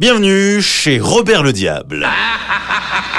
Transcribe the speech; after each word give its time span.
Bienvenue 0.00 0.62
chez 0.62 1.00
Robert 1.00 1.42
le 1.42 1.52
Diable. 1.52 2.06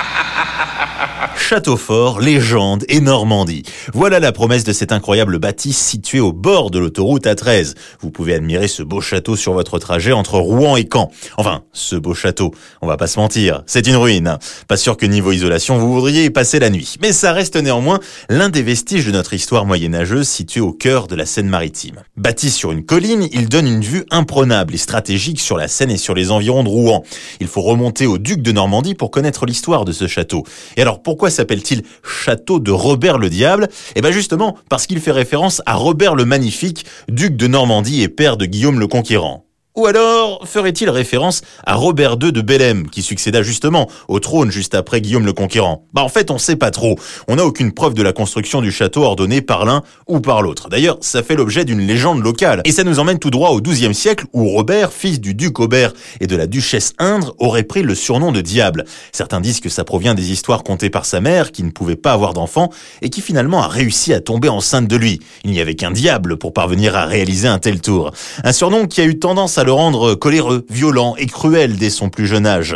Château 1.50 1.78
fort, 1.78 2.20
légende 2.20 2.86
et 2.90 3.00
Normandie. 3.00 3.64
Voilà 3.96 4.20
la 4.20 4.32
promesse 4.32 4.64
de 4.64 4.72
cet 4.72 4.92
incroyable 4.92 5.40
bâtisse 5.40 5.80
situé 5.80 6.20
au 6.20 6.32
bord 6.32 6.70
de 6.70 6.78
l'autoroute 6.78 7.26
A13. 7.26 7.74
Vous 8.02 8.12
pouvez 8.12 8.36
admirer 8.36 8.68
ce 8.68 8.84
beau 8.84 9.02
château 9.02 9.36
sur 9.36 9.54
votre 9.54 9.80
trajet 9.80 10.12
entre 10.12 10.38
Rouen 10.38 10.78
et 10.78 10.88
Caen. 10.88 11.10
Enfin, 11.38 11.64
ce 11.74 11.96
beau 11.96 12.14
château, 12.14 12.54
on 12.84 12.88
va 12.88 12.98
pas 12.98 13.08
se 13.08 13.20
mentir, 13.20 13.64
c'est 13.66 13.88
une 13.88 13.96
ruine. 13.96 14.38
Pas 14.68 14.78
sûr 14.78 14.96
que 14.96 15.08
niveau 15.08 15.32
isolation 15.32 15.80
vous 15.80 15.92
voudriez 15.92 16.26
y 16.26 16.30
passer 16.30 16.60
la 16.60 16.70
nuit. 16.70 16.98
Mais 17.02 17.12
ça 17.12 17.34
reste 17.34 17.56
néanmoins 17.56 18.00
l'un 18.30 18.50
des 18.50 18.62
vestiges 18.62 19.08
de 19.08 19.12
notre 19.12 19.34
histoire 19.34 19.66
moyenâgeuse 19.66 20.28
situé 20.28 20.62
au 20.62 20.72
cœur 20.72 21.08
de 21.08 21.16
la 21.16 21.26
Seine-Maritime. 21.26 22.04
Bâti 22.16 22.52
sur 22.52 22.72
une 22.72 22.86
colline, 22.86 23.28
il 23.32 23.50
donne 23.50 23.66
une 23.66 23.82
vue 23.82 24.06
imprenable 24.12 24.76
et 24.76 24.78
stratégique 24.78 25.40
sur 25.40 25.58
la 25.58 25.68
Seine 25.68 25.90
et 25.90 25.98
sur 25.98 26.14
les 26.14 26.30
environs 26.30 26.64
de 26.64 26.70
Rouen. 26.70 27.04
Il 27.40 27.48
faut 27.48 27.64
remonter 27.64 28.06
au 28.06 28.20
duc 28.20 28.44
de 28.44 28.52
Normandie 28.52 28.94
pour 28.94 29.10
connaître 29.10 29.48
l'histoire 29.48 29.84
de 29.84 29.94
ce 29.94 30.06
château. 30.06 30.44
Et 30.78 30.84
alors 30.84 31.02
pourquoi 31.02 31.32
s'appelle-t-il 31.40 31.84
Château 32.04 32.60
de 32.60 32.72
Robert 32.72 33.18
le 33.18 33.30
Diable? 33.30 33.70
Eh 33.96 34.02
bien 34.02 34.12
justement 34.12 34.58
parce 34.70 34.88
qu'il 34.88 35.00
fait 35.00 35.12
référence 35.12 35.62
à 35.66 35.76
Robert 35.76 36.16
le 36.16 36.26
Magnifique, 36.26 36.86
duc 37.08 37.38
de 37.38 37.48
Normandie 37.48 38.02
et 38.02 38.10
père 38.10 38.36
de 38.36 38.46
Guillaume 38.46 38.80
le 38.80 38.88
Conquérant. 38.88 39.49
Ou 39.80 39.86
alors 39.86 40.46
ferait-il 40.46 40.90
référence 40.90 41.40
à 41.66 41.76
Robert 41.76 42.18
II 42.22 42.34
de 42.34 42.42
Bellem, 42.42 42.90
qui 42.90 43.02
succéda 43.02 43.44
justement 43.44 43.90
au 44.10 44.20
trône 44.20 44.52
juste 44.52 44.76
après 44.76 45.00
Guillaume 45.00 45.26
le 45.26 45.32
Conquérant? 45.32 45.86
Bah 45.94 46.04
en 46.04 46.10
fait 46.10 46.32
on 46.32 46.38
sait 46.38 46.58
pas 46.58 46.70
trop, 46.70 47.00
on 47.30 47.38
n'a 47.38 47.46
aucune 47.46 47.72
preuve 47.72 47.94
de 47.94 48.04
la 48.04 48.12
construction 48.12 48.62
du 48.62 48.74
château 48.74 49.04
ordonnée 49.04 49.40
par 49.40 49.64
l'un 49.64 49.84
ou 50.06 50.20
par 50.20 50.42
l'autre. 50.42 50.68
D'ailleurs 50.68 50.98
ça 51.00 51.24
fait 51.24 51.38
l'objet 51.38 51.64
d'une 51.64 51.80
légende 51.80 52.22
locale, 52.22 52.62
et 52.66 52.74
ça 52.74 52.84
nous 52.84 53.00
emmène 53.00 53.20
tout 53.20 53.30
droit 53.30 53.52
au 53.52 53.62
XIIe 53.62 53.96
siècle 53.96 54.26
où 54.34 54.50
Robert, 54.50 54.92
fils 54.92 55.22
du 55.22 55.34
duc 55.34 55.62
Aubert 55.62 55.94
et 56.20 56.28
de 56.28 56.36
la 56.36 56.46
duchesse 56.46 56.92
Indre, 57.00 57.34
aurait 57.38 57.64
pris 57.64 57.82
le 57.82 57.96
surnom 57.96 58.34
de 58.34 58.42
diable. 58.42 58.84
Certains 59.14 59.40
disent 59.40 59.62
que 59.62 59.70
ça 59.70 59.86
provient 59.86 60.14
des 60.14 60.34
histoires 60.34 60.64
contées 60.64 60.90
par 60.90 61.06
sa 61.06 61.22
mère, 61.22 61.54
qui 61.54 61.64
ne 61.64 61.72
pouvait 61.72 61.96
pas 61.96 62.12
avoir 62.12 62.34
d'enfant, 62.34 62.70
et 63.02 63.10
qui 63.10 63.22
finalement 63.22 63.62
a 63.62 63.68
réussi 63.70 64.14
à 64.14 64.20
tomber 64.20 64.50
enceinte 64.50 64.90
de 64.90 64.98
lui. 64.98 65.22
Il 65.46 65.52
n'y 65.52 65.62
avait 65.62 65.76
qu'un 65.76 65.92
diable 65.92 66.36
pour 66.36 66.52
parvenir 66.52 66.98
à 66.98 67.06
réaliser 67.06 67.48
un 67.48 67.60
tel 67.60 67.80
tour. 67.80 68.12
Un 68.44 68.52
surnom 68.52 68.86
qui 68.86 69.00
a 69.00 69.06
eu 69.06 69.18
tendance 69.18 69.58
à 69.58 69.69
le 69.70 69.74
rendre 69.74 70.16
coléreux, 70.16 70.66
violent 70.72 71.14
et 71.20 71.28
cruel 71.28 71.78
dès 71.78 71.92
son 71.92 72.10
plus 72.10 72.26
jeune 72.26 72.48
âge. 72.48 72.76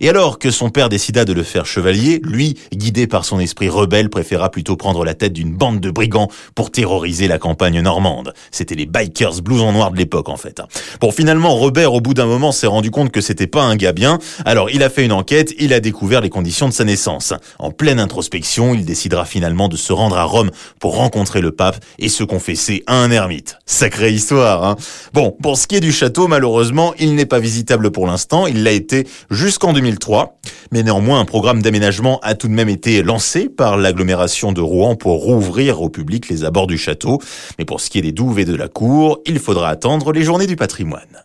Et 0.00 0.10
alors 0.10 0.38
que 0.38 0.50
son 0.50 0.68
père 0.68 0.90
décida 0.90 1.24
de 1.24 1.32
le 1.32 1.42
faire 1.42 1.64
chevalier, 1.64 2.20
lui, 2.22 2.58
guidé 2.70 3.06
par 3.06 3.24
son 3.24 3.40
esprit 3.40 3.70
rebelle, 3.70 4.10
préféra 4.10 4.50
plutôt 4.50 4.76
prendre 4.76 5.06
la 5.06 5.14
tête 5.14 5.32
d'une 5.32 5.54
bande 5.54 5.80
de 5.80 5.90
brigands 5.90 6.28
pour 6.54 6.70
terroriser 6.70 7.28
la 7.28 7.38
campagne 7.38 7.80
normande. 7.80 8.34
C'était 8.50 8.74
les 8.74 8.84
bikers 8.84 9.40
blousons 9.40 9.72
noirs 9.72 9.90
de 9.90 9.96
l'époque 9.96 10.28
en 10.28 10.36
fait. 10.36 10.60
Bon, 11.00 11.10
finalement, 11.10 11.54
Robert, 11.54 11.94
au 11.94 12.02
bout 12.02 12.12
d'un 12.12 12.26
moment, 12.26 12.52
s'est 12.52 12.66
rendu 12.66 12.90
compte 12.90 13.10
que 13.10 13.22
c'était 13.22 13.46
pas 13.46 13.62
un 13.62 13.76
gars 13.76 13.94
bien. 13.94 14.18
Alors, 14.44 14.68
il 14.68 14.82
a 14.82 14.90
fait 14.90 15.06
une 15.06 15.12
enquête, 15.12 15.54
il 15.58 15.72
a 15.72 15.80
découvert 15.80 16.20
les 16.20 16.28
conditions 16.28 16.68
de 16.68 16.74
sa 16.74 16.84
naissance. 16.84 17.32
En 17.58 17.70
pleine 17.70 18.00
introspection, 18.00 18.74
il 18.74 18.84
décidera 18.84 19.24
finalement 19.24 19.68
de 19.68 19.78
se 19.78 19.94
rendre 19.94 20.18
à 20.18 20.24
Rome 20.24 20.50
pour 20.78 20.96
rencontrer 20.96 21.40
le 21.40 21.52
pape 21.52 21.82
et 21.98 22.10
se 22.10 22.22
confesser 22.22 22.82
à 22.86 22.96
un 22.96 23.10
ermite. 23.10 23.56
Sacrée 23.64 24.12
histoire, 24.12 24.62
hein. 24.62 24.76
Bon, 25.14 25.34
pour 25.42 25.56
ce 25.56 25.66
qui 25.66 25.76
est 25.76 25.80
du 25.80 25.92
château, 25.92 26.28
malheureusement, 26.34 26.94
il 26.98 27.14
n'est 27.14 27.26
pas 27.26 27.38
visitable 27.38 27.92
pour 27.92 28.08
l'instant. 28.08 28.48
Il 28.48 28.64
l'a 28.64 28.72
été 28.72 29.06
jusqu'en 29.30 29.72
2003. 29.72 30.40
Mais 30.72 30.82
néanmoins, 30.82 31.20
un 31.20 31.24
programme 31.24 31.62
d'aménagement 31.62 32.18
a 32.24 32.34
tout 32.34 32.48
de 32.48 32.52
même 32.52 32.68
été 32.68 33.04
lancé 33.04 33.48
par 33.48 33.76
l'agglomération 33.76 34.50
de 34.50 34.60
Rouen 34.60 34.96
pour 34.96 35.22
rouvrir 35.22 35.80
au 35.80 35.90
public 35.90 36.28
les 36.28 36.42
abords 36.42 36.66
du 36.66 36.76
château. 36.76 37.20
Mais 37.56 37.64
pour 37.64 37.80
ce 37.80 37.88
qui 37.88 37.98
est 37.98 38.02
des 38.02 38.10
douves 38.10 38.40
et 38.40 38.44
de 38.44 38.56
la 38.56 38.66
cour, 38.66 39.20
il 39.26 39.38
faudra 39.38 39.68
attendre 39.68 40.10
les 40.10 40.22
journées 40.22 40.48
du 40.48 40.56
patrimoine. 40.56 41.24